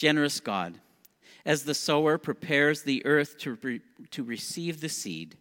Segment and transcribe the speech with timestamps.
[0.00, 0.80] Generous God,
[1.44, 5.36] as the sower prepares the earth to, re- to receive the seed,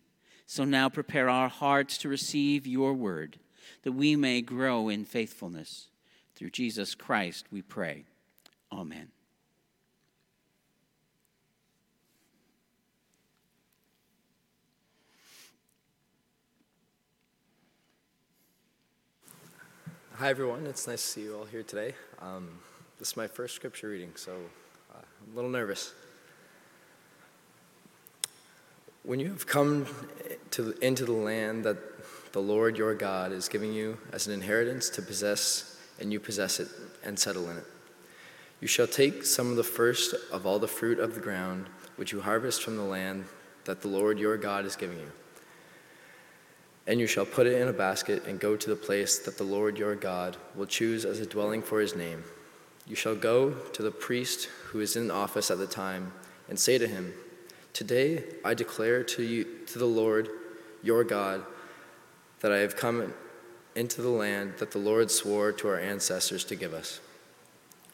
[0.45, 3.39] so now prepare our hearts to receive your word,
[3.83, 5.87] that we may grow in faithfulness.
[6.35, 8.03] Through Jesus Christ we pray.
[8.69, 9.07] Amen.
[20.15, 20.65] Hi, everyone.
[20.65, 21.93] It's nice to see you all here today.
[22.21, 22.59] Um,
[22.99, 24.33] this is my first scripture reading, so
[24.93, 25.93] uh, I'm a little nervous.
[29.03, 29.85] When you have come
[30.51, 31.77] to, into the land that
[32.33, 36.59] the Lord your God is giving you as an inheritance to possess, and you possess
[36.59, 36.67] it
[37.05, 37.63] and settle in it,
[38.59, 42.11] you shall take some of the first of all the fruit of the ground which
[42.11, 43.23] you harvest from the land
[43.63, 45.11] that the Lord your God is giving you.
[46.85, 49.45] And you shall put it in a basket and go to the place that the
[49.45, 52.25] Lord your God will choose as a dwelling for his name.
[52.89, 56.11] You shall go to the priest who is in office at the time
[56.49, 57.13] and say to him,
[57.71, 60.27] Today I declare to you to the Lord
[60.81, 61.43] your God
[62.39, 63.13] that I have come
[63.75, 66.99] into the land that the Lord swore to our ancestors to give us.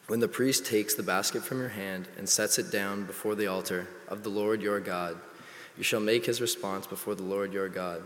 [0.06, 3.48] When the priest takes the basket from your hand and sets it down before the
[3.48, 5.18] altar of the Lord your God,
[5.76, 8.02] you shall make his response before the Lord your God.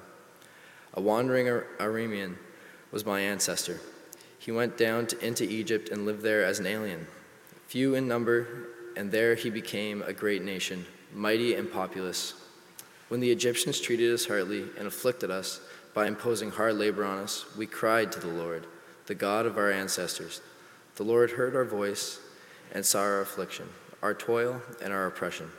[0.94, 1.46] A wandering
[1.78, 2.36] Aramean
[2.90, 3.78] was my ancestor.
[4.40, 7.06] He went down to, into Egypt and lived there as an alien,
[7.66, 12.32] few in number, and there he became a great nation, mighty and populous.
[13.08, 15.60] When the Egyptians treated us hardly and afflicted us
[15.92, 18.66] by imposing hard labor on us, we cried to the Lord,
[19.04, 20.40] the God of our ancestors.
[20.96, 22.18] The Lord heard our voice
[22.72, 23.68] and saw our affliction,
[24.00, 25.50] our toil, and our oppression.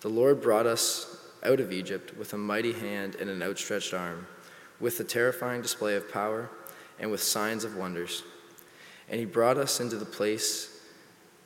[0.00, 4.26] The Lord brought us out of Egypt with a mighty hand and an outstretched arm,
[4.80, 6.48] with a terrifying display of power
[7.02, 8.22] and with signs of wonders.
[9.10, 10.80] And he brought us into the place,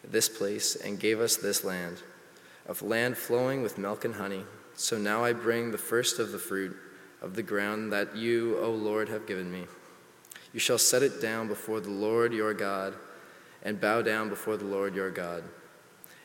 [0.05, 1.97] this place, and gave us this land,
[2.67, 4.45] of land flowing with milk and honey.
[4.75, 6.77] So now I bring the first of the fruit
[7.22, 9.67] of the ground that you, O Lord, have given me.
[10.53, 12.94] You shall set it down before the Lord your God,
[13.62, 15.43] and bow down before the Lord your God.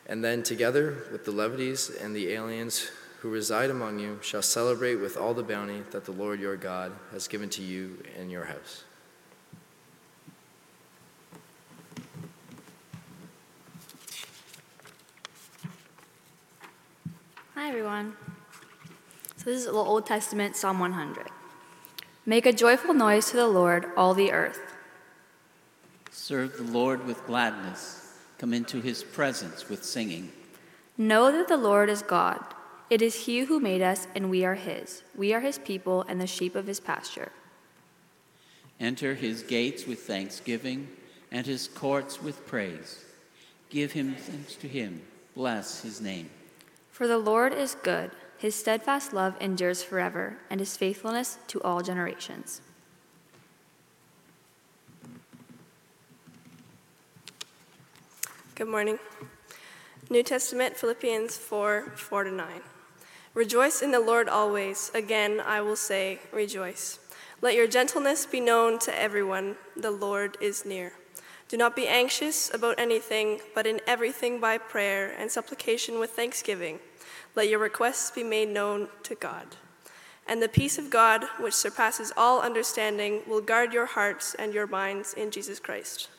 [0.05, 4.95] And then, together with the Levites and the aliens who reside among you shall celebrate
[4.95, 8.45] with all the bounty that the Lord your God has given to you and your
[8.45, 8.83] house.
[17.61, 18.17] Hi, everyone.
[19.35, 21.27] So, this is the Old Testament, Psalm 100.
[22.25, 24.59] Make a joyful noise to the Lord, all the earth.
[26.09, 28.17] Serve the Lord with gladness.
[28.39, 30.31] Come into his presence with singing.
[30.97, 32.43] Know that the Lord is God.
[32.89, 35.03] It is He who made us, and we are His.
[35.15, 37.31] We are His people and the sheep of His pasture.
[38.79, 40.87] Enter His gates with thanksgiving
[41.31, 43.05] and His courts with praise.
[43.69, 45.03] Give Him thanks to Him.
[45.35, 46.31] Bless His name.
[47.01, 48.11] For the Lord is good.
[48.37, 52.61] His steadfast love endures forever, and His faithfulness to all generations.
[58.53, 58.99] Good morning.
[60.11, 62.47] New Testament, Philippians 4 4 to 9.
[63.33, 64.91] Rejoice in the Lord always.
[64.93, 66.99] Again, I will say, rejoice.
[67.41, 69.55] Let your gentleness be known to everyone.
[69.75, 70.93] The Lord is near.
[71.47, 76.79] Do not be anxious about anything, but in everything by prayer and supplication with thanksgiving.
[77.35, 79.55] Let your requests be made known to God.
[80.27, 84.67] And the peace of God, which surpasses all understanding, will guard your hearts and your
[84.67, 86.09] minds in Jesus Christ.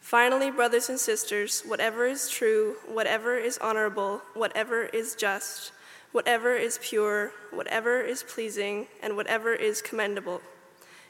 [0.00, 5.72] Finally, brothers and sisters, whatever is true, whatever is honorable, whatever is just,
[6.12, 10.40] whatever is pure, whatever is pleasing, and whatever is commendable.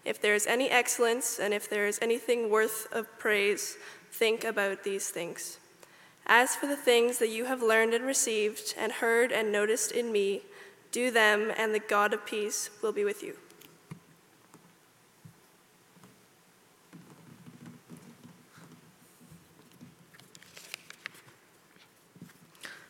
[0.04, 3.76] If there is any excellence and if there is anything worth of praise,
[4.10, 5.58] think about these things.
[6.26, 10.10] As for the things that you have learned and received and heard and noticed in
[10.10, 10.42] me,
[10.90, 13.36] do them, and the God of peace will be with you.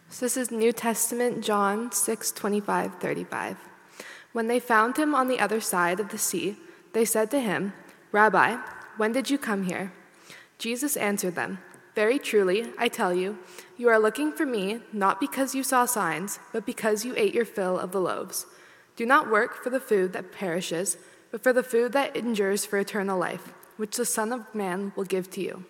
[0.09, 3.59] So this is New Testament, John 6 25, 35.
[4.33, 6.57] When they found him on the other side of the sea,
[6.95, 7.75] they said to him,
[8.13, 8.57] Rabbi,
[8.97, 9.93] when did you come here?
[10.57, 11.59] Jesus answered them,
[11.97, 13.39] Very truly, I tell you,
[13.79, 17.47] you are looking for me not because you saw signs, but because you ate your
[17.47, 18.45] fill of the loaves.
[18.97, 20.99] Do not work for the food that perishes,
[21.31, 25.05] but for the food that endures for eternal life, which the Son of Man will
[25.05, 25.65] give to you.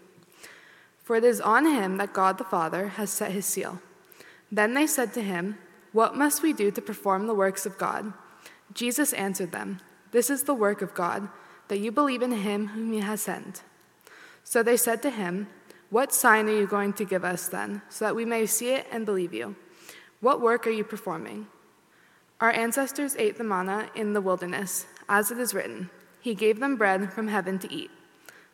[1.04, 3.80] For it is on him that God the Father has set his seal.
[4.50, 5.58] Then they said to him,
[5.92, 8.12] What must we do to perform the works of God?
[8.74, 9.78] Jesus answered them,
[10.10, 11.28] This is the work of God,
[11.68, 13.62] that you believe in him whom he has sent.
[14.42, 15.46] So they said to him,
[15.90, 18.86] What sign are you going to give us then, so that we may see it
[18.90, 19.56] and believe you?
[20.20, 21.46] What work are you performing?
[22.40, 25.90] Our ancestors ate the manna in the wilderness, as it is written,
[26.20, 27.90] He gave them bread from heaven to eat.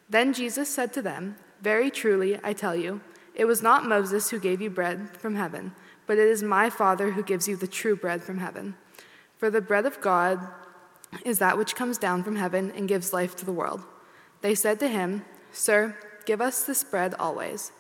[0.09, 3.01] Then Jesus said to them, Very truly, I tell you,
[3.35, 5.75] it was not Moses who gave you bread from heaven,
[6.07, 8.77] but it is my Father who gives you the true bread from heaven.
[9.39, 10.39] For the bread of God
[11.25, 13.83] is that which comes down from heaven and gives life to the world.
[14.43, 17.73] They said to him, Sir, give us this bread always.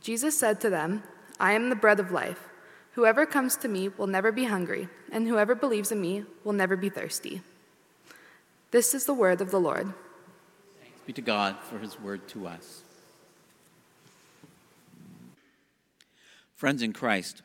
[0.00, 1.02] Jesus said to them,
[1.40, 2.48] I am the bread of life.
[2.92, 6.76] Whoever comes to me will never be hungry, and whoever believes in me will never
[6.76, 7.42] be thirsty.
[8.70, 9.92] This is the word of the Lord.
[10.80, 12.82] Thanks be to God for his word to us.
[16.54, 17.42] Friends in Christ,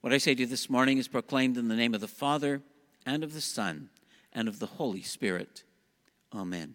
[0.00, 2.60] what I say to you this morning is proclaimed in the name of the Father,
[3.06, 3.88] and of the Son,
[4.32, 5.62] and of the Holy Spirit.
[6.34, 6.74] Amen.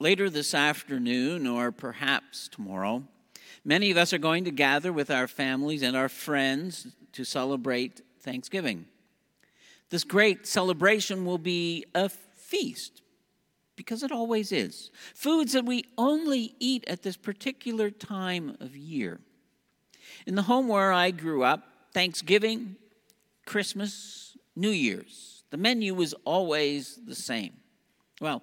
[0.00, 3.02] Later this afternoon, or perhaps tomorrow,
[3.64, 8.02] many of us are going to gather with our families and our friends to celebrate
[8.20, 8.86] Thanksgiving.
[9.90, 13.02] This great celebration will be a feast,
[13.74, 14.92] because it always is.
[15.14, 19.18] Foods that we only eat at this particular time of year.
[20.26, 22.76] In the home where I grew up, Thanksgiving,
[23.46, 27.54] Christmas, New Year's, the menu was always the same.
[28.20, 28.42] Well,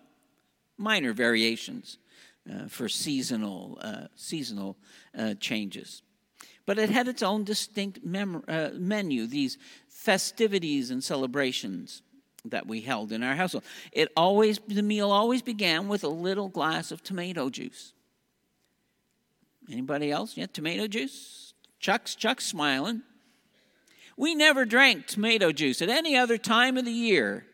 [0.77, 1.98] minor variations
[2.50, 4.77] uh, for seasonal, uh, seasonal
[5.18, 6.01] uh, changes.
[6.66, 9.57] But it had its own distinct mem- uh, menu, these
[9.88, 12.01] festivities and celebrations
[12.45, 13.63] that we held in our household.
[13.92, 17.94] It always, the meal always began with a little glass of tomato juice.
[19.72, 20.38] Anybody else?
[20.38, 21.54] Yeah, tomato juice?
[21.80, 23.01] Chuck's, Chuck's smiling.
[24.18, 27.45] We never drank tomato juice at any other time of the year.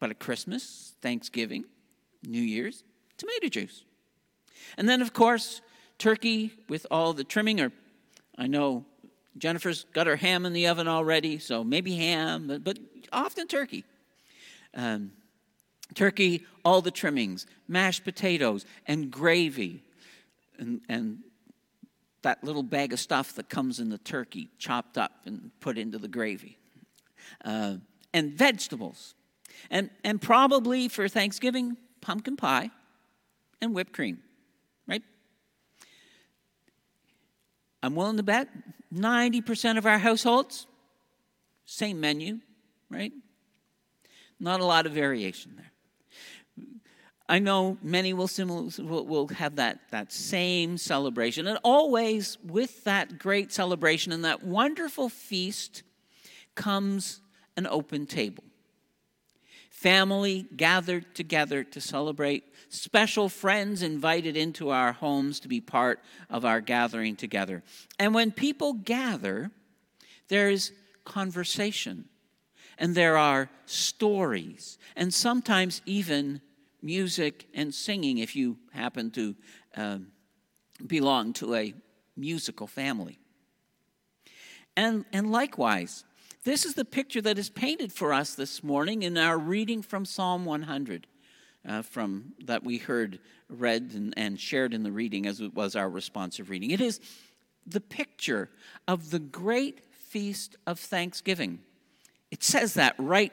[0.00, 1.64] But at Christmas, Thanksgiving,
[2.26, 2.82] New Year's,
[3.16, 3.84] tomato juice.
[4.76, 5.60] And then, of course,
[5.98, 7.70] turkey with all the trimming, or
[8.36, 8.84] I know
[9.38, 12.78] Jennifer's got her ham in the oven already, so maybe ham, but, but
[13.12, 13.84] often turkey.
[14.74, 15.12] Um,
[15.94, 19.82] turkey, all the trimmings, mashed potatoes, and gravy,
[20.58, 21.18] and, and
[22.22, 25.98] that little bag of stuff that comes in the turkey, chopped up and put into
[25.98, 26.58] the gravy,
[27.44, 27.76] uh,
[28.12, 29.14] and vegetables.
[29.70, 32.70] And, and probably for Thanksgiving, pumpkin pie
[33.60, 34.18] and whipped cream,
[34.86, 35.02] right?
[37.82, 38.48] I'm willing to bet
[38.92, 40.66] 90% of our households,
[41.66, 42.40] same menu,
[42.88, 43.12] right?
[44.38, 45.70] Not a lot of variation there.
[47.28, 53.20] I know many will, will, will have that, that same celebration, and always with that
[53.20, 55.84] great celebration and that wonderful feast
[56.56, 57.20] comes
[57.56, 58.42] an open table
[59.80, 66.44] family gathered together to celebrate, special friends invited into our homes to be part of
[66.44, 67.62] our gathering together.
[67.98, 69.50] And when people gather,
[70.28, 70.72] there's
[71.06, 72.04] conversation,
[72.76, 76.42] and there are stories, and sometimes even
[76.82, 79.34] music and singing if you happen to
[79.76, 80.08] um,
[80.86, 81.72] belong to a
[82.18, 83.18] musical family.
[84.76, 86.04] And, and likewise,
[86.44, 90.04] this is the picture that is painted for us this morning in our reading from
[90.04, 91.06] Psalm 100,
[91.68, 95.76] uh, from that we heard read and, and shared in the reading as it was
[95.76, 96.70] our responsive reading.
[96.70, 97.00] It is
[97.66, 98.48] the picture
[98.88, 101.60] of the great feast of Thanksgiving.
[102.30, 103.32] It says that right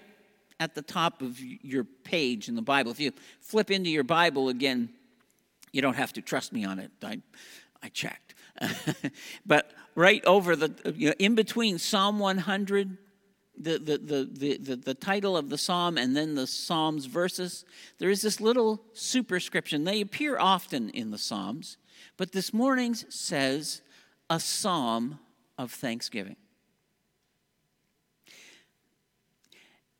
[0.59, 2.91] at the top of your page in the Bible.
[2.91, 4.89] If you flip into your Bible again,
[5.71, 6.91] you don't have to trust me on it.
[7.03, 7.21] I,
[7.81, 8.35] I checked.
[9.45, 12.97] but right over the, you know, in between Psalm 100,
[13.57, 17.65] the, the, the, the, the, title of the psalm, and then the psalm's verses,
[17.97, 19.83] there is this little superscription.
[19.83, 21.77] They appear often in the psalms,
[22.17, 23.81] but this morning's says
[24.29, 25.19] a psalm
[25.57, 26.35] of thanksgiving.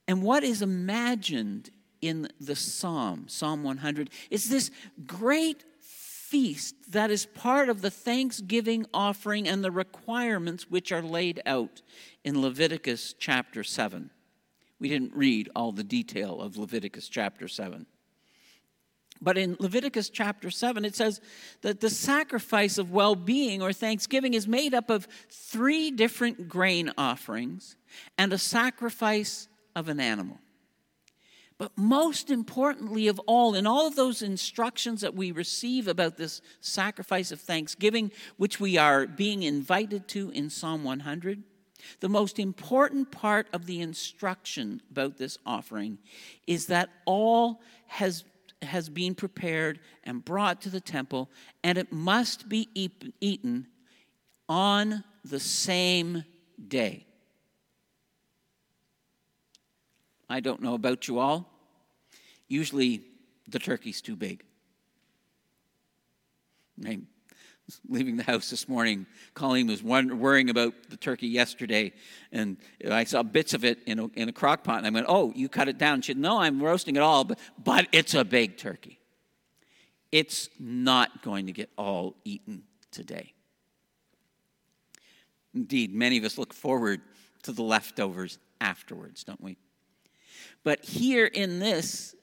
[0.08, 1.70] And what is imagined
[2.02, 4.72] in the psalm, Psalm 100, is this
[5.06, 5.64] great
[6.30, 11.82] feast that is part of the thanksgiving offering and the requirements which are laid out
[12.26, 14.10] in Leviticus chapter 7.
[14.80, 17.86] We didn't read all the detail of Leviticus chapter 7.
[19.22, 21.22] But in Leviticus chapter 7, it says
[21.62, 26.92] that the sacrifice of well being or thanksgiving is made up of three different grain
[26.98, 27.78] offerings
[28.18, 30.40] and a sacrifice of an animal.
[31.58, 36.42] But most importantly of all, in all of those instructions that we receive about this
[36.62, 41.42] sacrifice of thanksgiving, which we are being invited to in Psalm 100,
[42.00, 45.98] the most important part of the instruction about this offering
[46.46, 48.24] is that all has
[48.64, 51.30] has been prepared and brought to the temple,
[51.64, 53.68] and it must be eaten
[54.50, 56.24] on the same
[56.68, 57.07] day.
[60.30, 61.50] I don't know about you all.
[62.48, 63.02] Usually
[63.48, 64.44] the turkey's too big.
[66.86, 67.00] I
[67.66, 69.06] was leaving the house this morning.
[69.34, 71.94] Colleen was worrying about the turkey yesterday,
[72.32, 72.58] and
[72.90, 75.34] I saw bits of it in a, in a crock pot, and I went, Oh,
[75.36, 76.02] you cut it down.
[76.02, 79.00] She said, No, I'm roasting it all, but, but it's a big turkey.
[80.12, 83.34] It's not going to get all eaten today.
[85.54, 87.02] Indeed, many of us look forward
[87.44, 89.58] to the leftovers afterwards, don't we?
[90.64, 92.16] But here in this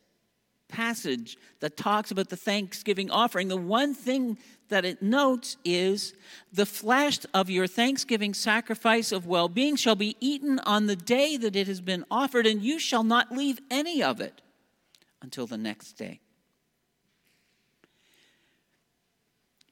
[0.69, 6.15] passage that talks about the thanksgiving offering, the one thing that it notes is
[6.53, 11.37] the flesh of your thanksgiving sacrifice of well being shall be eaten on the day
[11.37, 14.41] that it has been offered, and you shall not leave any of it
[15.23, 16.21] until the next day.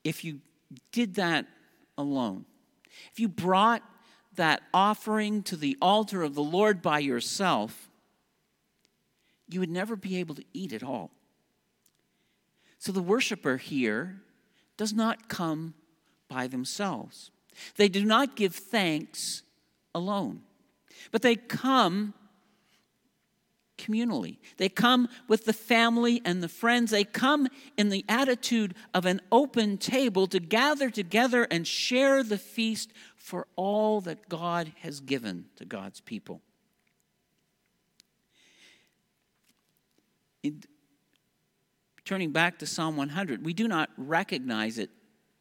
[0.04, 0.40] If you
[0.90, 1.46] did that
[1.96, 2.44] alone,
[3.12, 3.82] if you brought
[4.36, 7.90] that offering to the altar of the Lord by yourself,
[9.52, 11.10] you would never be able to eat it all.
[12.78, 14.20] So the worshiper here
[14.76, 15.74] does not come
[16.28, 17.30] by themselves.
[17.76, 19.42] They do not give thanks
[19.94, 20.42] alone,
[21.10, 22.14] but they come
[23.78, 24.38] communally.
[24.56, 26.90] They come with the family and the friends.
[26.90, 32.38] They come in the attitude of an open table to gather together and share the
[32.38, 36.40] feast for all that God has given to God's people.
[40.42, 40.66] It,
[42.04, 44.90] turning back to Psalm 100, we do not recognize it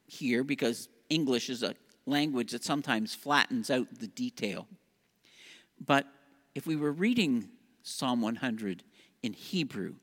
[0.05, 4.67] here because English is a language that sometimes flattens out the detail.
[5.85, 6.07] But
[6.55, 7.49] if we were reading
[7.83, 8.83] Psalm 100
[9.23, 9.95] in Hebrew,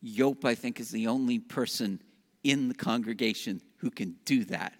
[0.00, 2.00] Yop, I think, is the only person
[2.44, 4.74] in the congregation who can do that.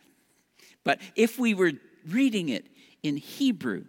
[0.84, 1.72] But if we were
[2.06, 2.66] reading it
[3.02, 3.84] in Hebrew,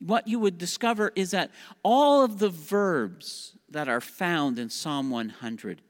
[0.00, 1.50] what you would discover is that
[1.82, 5.82] all of the verbs that are found in Psalm 100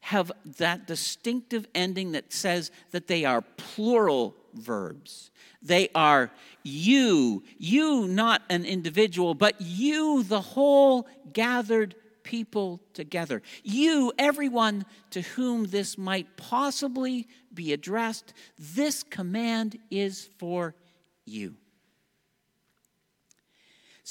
[0.00, 5.30] have that distinctive ending that says that they are plural verbs.
[5.62, 6.30] They are
[6.64, 13.42] you, you, not an individual, but you, the whole gathered people together.
[13.62, 20.74] You, everyone to whom this might possibly be addressed, this command is for
[21.24, 21.56] you.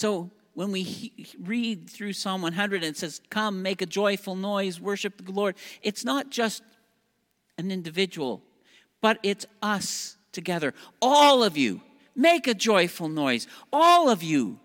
[0.02, 4.36] So when we he- read through Psalm 100 and it says, Come, make a joyful
[4.36, 6.64] noise, worship the Lord, it's not just
[7.60, 8.42] an individual,
[9.00, 10.74] but it's us together.
[11.04, 11.82] All of you,
[12.16, 13.46] make a joyful noise.
[13.72, 14.58] All of you,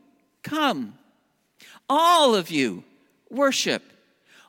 [0.43, 0.95] come.
[1.87, 2.83] All of you,
[3.31, 3.83] worship.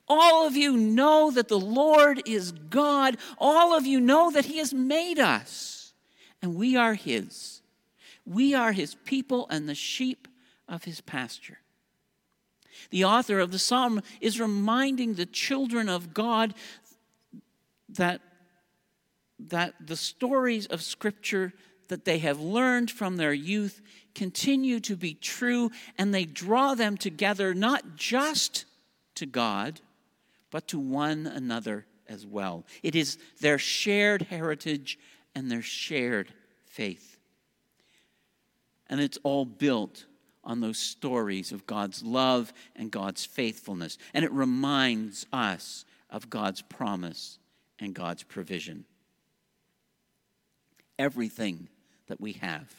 [0.07, 3.17] All of you know that the Lord is God.
[3.37, 5.91] All of you know that He has made us,
[6.41, 7.61] and we are His.
[8.25, 10.29] We are His people and the sheep
[10.67, 11.59] of his pasture.
[12.89, 16.53] The author of the psalm is reminding the children of God
[17.89, 18.21] that,
[19.39, 21.53] that the stories of Scripture
[21.87, 23.81] that they have learned from their youth
[24.13, 28.65] continue to be true, and they draw them together not just
[29.15, 29.79] to God,
[30.51, 32.65] but to one another as well.
[32.83, 34.99] It is their shared heritage
[35.35, 36.33] and their shared
[36.65, 37.17] faith.
[38.89, 40.05] And it's all built
[40.47, 43.97] on those stories of God's love and God's faithfulness.
[44.13, 47.37] And it reminds us of God's promise
[47.77, 48.85] and God's provision.
[50.97, 51.67] Everything
[52.07, 52.73] that we have,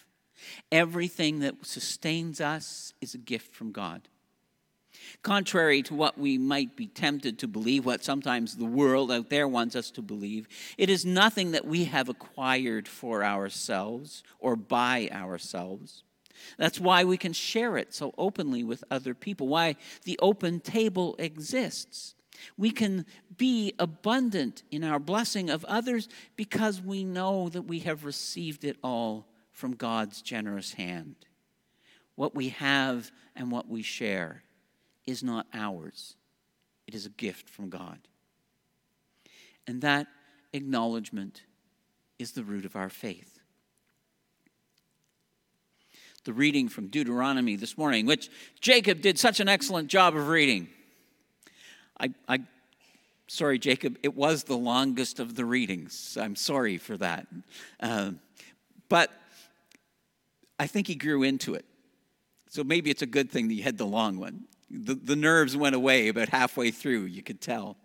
[0.73, 4.09] everything that sustains us is a gift from God.
[5.23, 9.47] Contrary to what we might be tempted to believe, what sometimes the world out there
[9.47, 15.09] wants us to believe, it is nothing that we have acquired for ourselves or by
[15.13, 16.03] ourselves.
[16.59, 21.16] That's why we can share it so openly with other people, why the open table
[21.18, 22.14] exists.
[22.57, 23.04] We can
[23.37, 28.76] be abundant in our blessing of others because we know that we have received it
[28.83, 31.16] all from God's generous hand.
[32.14, 34.42] What we have and what we share
[35.07, 36.16] is not ours,
[36.87, 37.99] it is a gift from God.
[39.66, 40.07] And that
[40.52, 41.42] acknowledgement
[42.18, 43.38] is the root of our faith
[46.29, 48.29] the reading from Deuteronomy this morning, which
[48.61, 50.69] Jacob did such an excellent job of reading.
[51.99, 52.41] I, I
[53.29, 56.19] sorry, Jacob, it was the longest of the readings.
[56.21, 57.27] I'm sorry for that.
[57.81, 58.11] Uh,
[58.91, 59.11] but
[60.61, 61.65] I think he grew into it.
[62.51, 64.45] So maybe it's a good thing that you had the long one.
[64.71, 67.79] The, the nerves went away about halfway through, you could tell.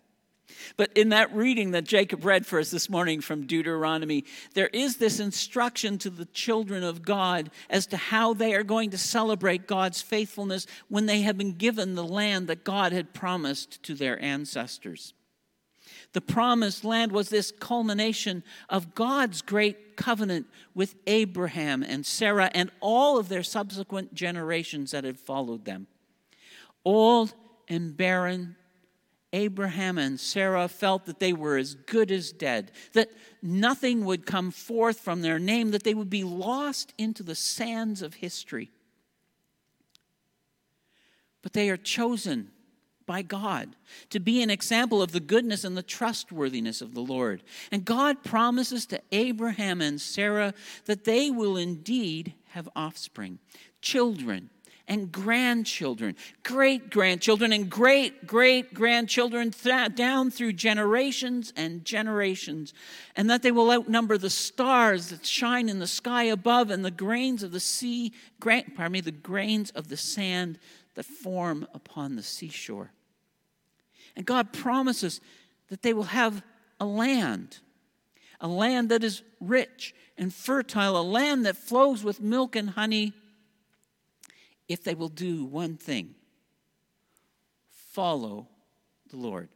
[0.76, 4.24] But in that reading that Jacob read for us this morning from Deuteronomy,
[4.54, 8.90] there is this instruction to the children of God as to how they are going
[8.90, 13.82] to celebrate God's faithfulness when they have been given the land that God had promised
[13.84, 15.14] to their ancestors.
[16.12, 22.70] The promised land was this culmination of God's great covenant with Abraham and Sarah and
[22.80, 25.88] all of their subsequent generations that had followed them.
[26.84, 27.34] Old
[27.68, 28.56] and barren,
[29.34, 33.10] Abraham and Sarah felt that they were as good as dead, that
[33.42, 38.00] nothing would come forth from their name, that they would be lost into the sands
[38.00, 38.70] of history.
[41.42, 42.52] But they are chosen
[43.06, 43.76] by God,
[44.10, 47.42] to be an example of the goodness and the trustworthiness of the Lord.
[47.70, 50.54] And God promises to Abraham and Sarah
[50.86, 53.40] that they will indeed have offspring,
[53.82, 54.48] children,
[54.86, 62.74] and grandchildren, great grandchildren, and great great grandchildren th- down through generations and generations,
[63.16, 66.90] and that they will outnumber the stars that shine in the sky above and the
[66.90, 70.58] grains of the sea, gra- pardon me, the grains of the sand
[70.94, 72.92] that form upon the seashore.
[74.16, 75.20] And God promises
[75.68, 76.42] that they will have
[76.78, 77.58] a land,
[78.40, 83.12] a land that is rich and fertile, a land that flows with milk and honey,
[84.68, 86.14] if they will do one thing
[87.70, 88.48] follow
[89.10, 89.48] the Lord.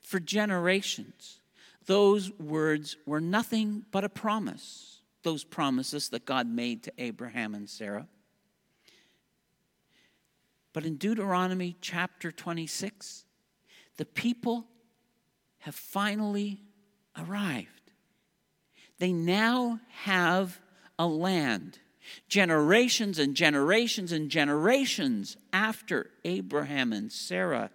[0.00, 1.40] For generations,
[1.86, 7.68] those words were nothing but a promise, those promises that God made to Abraham and
[7.68, 8.06] Sarah.
[10.74, 13.24] But in Deuteronomy chapter 26,
[13.96, 14.66] the people
[15.60, 16.60] have finally
[17.18, 17.90] arrived.
[18.98, 20.60] They now have
[20.98, 21.78] a land.
[22.28, 27.70] Generations and generations and generations after Abraham and Sarah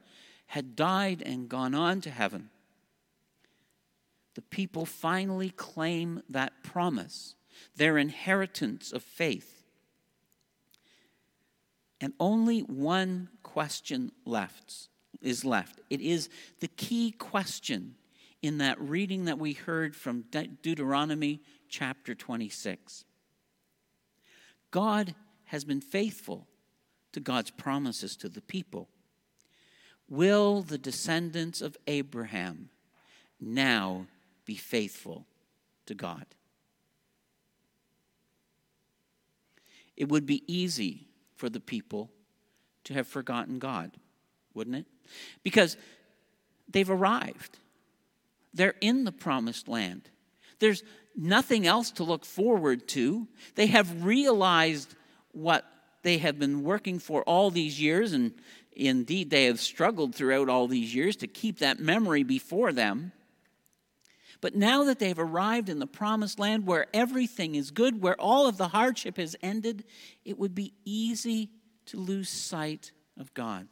[0.47, 2.49] had died and gone on to heaven,
[4.35, 7.35] the people finally claim that promise,
[7.75, 9.63] their inheritance of faith.
[11.99, 14.89] And only one question left
[15.21, 15.79] is left.
[15.89, 17.95] It is the key question
[18.41, 23.03] in that reading that we heard from De- Deuteronomy chapter 26.
[24.77, 26.45] God has been faithful
[27.11, 28.87] to God's promises to the people.
[30.07, 32.69] Will the descendants of Abraham
[33.41, 34.05] now
[34.45, 35.25] be faithful
[35.87, 36.27] to God?
[39.95, 42.11] It would be easy for the people
[42.83, 43.97] to have forgotten God,
[44.53, 44.85] wouldn't it?
[45.41, 45.75] Because
[46.69, 47.57] they've arrived,
[48.53, 50.11] they're in the promised land.
[50.59, 50.83] There's
[51.15, 53.27] nothing else to look forward to.
[53.55, 54.95] They have realized
[55.31, 55.65] what
[56.03, 58.33] they have been working for all these years, and
[58.71, 63.11] indeed they have struggled throughout all these years to keep that memory before them.
[64.39, 68.47] But now that they've arrived in the promised land where everything is good, where all
[68.47, 69.83] of the hardship has ended,
[70.23, 71.49] it would be easy
[71.87, 73.67] to lose sight of God.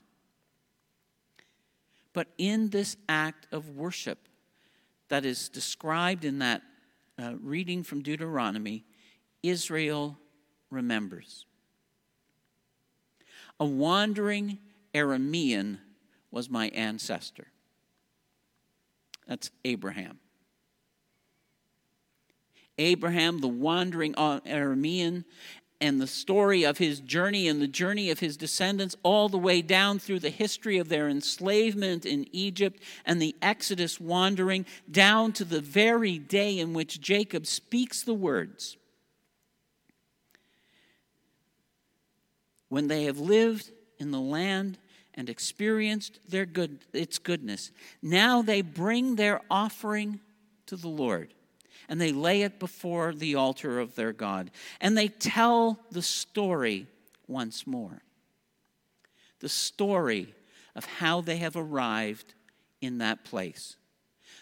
[2.13, 4.27] But in this act of worship
[5.09, 6.63] that is described in that
[7.21, 8.85] uh, reading from Deuteronomy,
[9.43, 10.17] Israel
[10.69, 11.45] remembers.
[13.59, 14.59] A wandering
[14.93, 15.79] Aramean
[16.31, 17.47] was my ancestor.
[19.27, 20.19] That's Abraham.
[22.77, 25.23] Abraham, the wandering Aramean,
[25.81, 29.61] and the story of his journey and the journey of his descendants, all the way
[29.61, 35.43] down through the history of their enslavement in Egypt and the Exodus wandering, down to
[35.43, 38.77] the very day in which Jacob speaks the words.
[42.69, 44.77] When they have lived in the land
[45.13, 50.19] and experienced their good, its goodness, now they bring their offering
[50.65, 51.34] to the Lord
[51.87, 54.51] and they lay it before the altar of their God.
[54.81, 56.87] And they tell the story
[57.27, 58.01] once more
[59.39, 60.33] the story
[60.75, 62.33] of how they have arrived
[62.81, 63.75] in that place,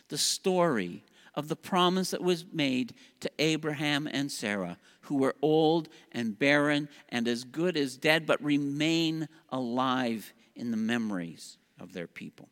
[0.08, 1.04] the story
[1.36, 6.88] of the promise that was made to Abraham and Sarah, who were old and barren
[7.10, 12.48] and as good as dead, but remain alive in the memories of their people.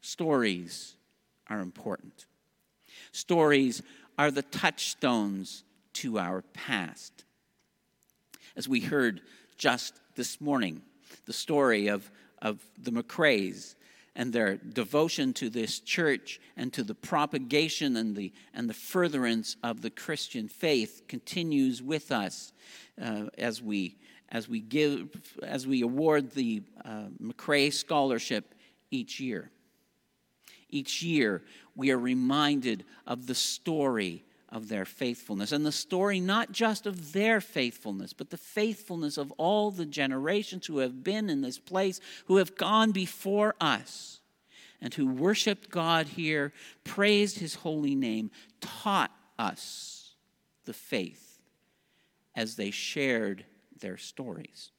[0.00, 0.95] Stories
[1.48, 2.26] are important.
[3.12, 3.82] Stories
[4.18, 7.24] are the touchstones to our past.
[8.56, 9.20] As we heard
[9.58, 10.82] just this morning,
[11.26, 13.74] the story of, of the McRaes
[14.14, 19.56] and their devotion to this church and to the propagation and the, and the furtherance
[19.62, 22.52] of the Christian faith continues with us
[23.00, 23.96] uh, as we
[24.30, 25.08] as we give,
[25.42, 28.54] as we award the uh, Scholarship
[28.90, 29.50] each year.
[30.70, 31.42] Each year,
[31.74, 35.52] we are reminded of the story of their faithfulness.
[35.52, 40.66] And the story not just of their faithfulness, but the faithfulness of all the generations
[40.66, 44.20] who have been in this place, who have gone before us,
[44.80, 46.52] and who worshiped God here,
[46.84, 50.14] praised his holy name, taught us
[50.64, 51.40] the faith
[52.34, 53.44] as they shared
[53.80, 54.70] their stories.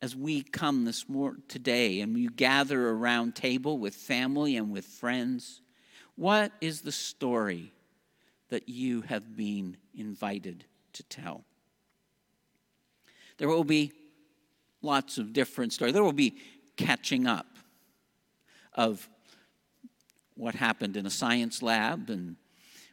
[0.00, 4.84] As we come this mor- today and you gather around table with family and with
[4.84, 5.60] friends,
[6.14, 7.72] what is the story
[8.48, 11.44] that you have been invited to tell?
[13.38, 13.92] There will be
[14.82, 15.94] lots of different stories.
[15.94, 16.36] There will be
[16.76, 17.46] catching up
[18.74, 19.08] of
[20.34, 22.36] what happened in a science lab and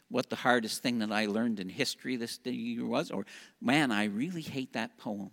[0.08, 3.24] what the hardest thing that I learned in history this year was, or
[3.60, 5.30] man, I really hate that poem.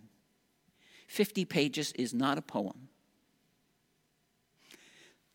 [1.06, 2.88] 50 pages is not a poem.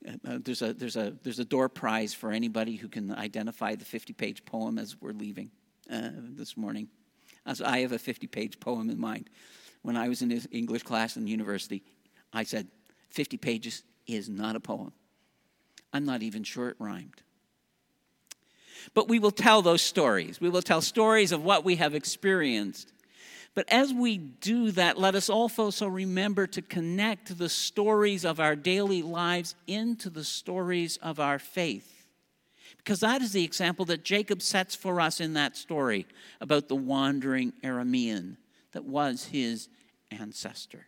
[0.07, 3.75] Uh, uh, there's, a, there's, a, there's a door prize for anybody who can identify
[3.75, 5.51] the 50 page poem as we're leaving
[5.91, 6.87] uh, this morning.
[7.45, 9.29] As I have a 50 page poem in mind.
[9.81, 11.83] When I was in English class in university,
[12.33, 12.67] I said,
[13.11, 14.91] 50 pages is not a poem.
[15.93, 17.21] I'm not even sure it rhymed.
[18.93, 20.39] But we will tell those stories.
[20.39, 22.91] We will tell stories of what we have experienced
[23.55, 28.55] but as we do that, let us also remember to connect the stories of our
[28.55, 32.07] daily lives into the stories of our faith.
[32.77, 36.05] Because that is the example that Jacob sets for us in that story
[36.39, 38.37] about the wandering Aramean
[38.71, 39.67] that was his
[40.11, 40.87] ancestor.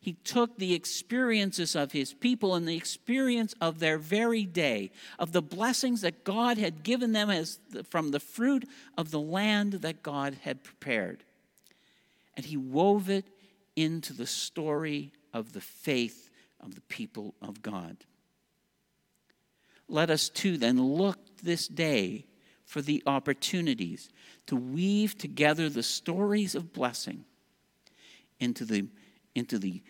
[0.00, 5.32] He took the experiences of his people and the experience of their very day, of
[5.32, 7.58] the blessings that God had given them as
[7.90, 8.66] from the fruit
[8.96, 11.24] of the land that God had prepared
[12.38, 13.26] and he wove it
[13.74, 17.96] into the story of the faith of the people of God.
[19.88, 22.26] Let us too then look this day
[22.64, 24.08] for the opportunities
[24.46, 27.24] to weave together the stories of blessing
[28.38, 28.86] into the,
[29.34, 29.82] into the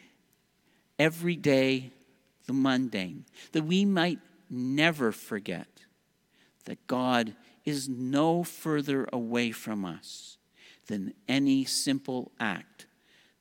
[0.98, 1.92] everyday,
[2.46, 5.68] the mundane, that we might never forget
[6.64, 10.37] that God is no further away from us
[10.88, 12.86] than any simple act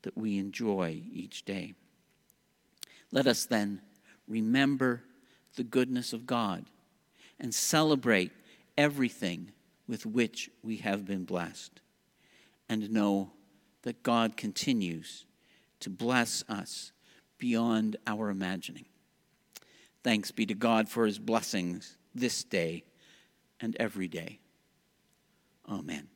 [0.03, 1.73] that we enjoy each day.
[3.11, 3.81] Let us then
[4.27, 5.01] remember
[5.55, 6.65] the goodness of God
[7.39, 8.31] and celebrate
[8.77, 9.51] everything
[9.87, 11.81] with which we have been blessed
[12.69, 13.31] and know
[13.83, 15.25] that God continues
[15.79, 16.91] to bless us
[17.37, 18.85] beyond our imagining.
[20.03, 22.83] Thanks be to God for his blessings this day
[23.59, 24.39] and every day.
[25.69, 26.07] Amen.